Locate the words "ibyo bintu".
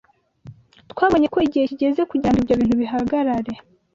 2.41-2.75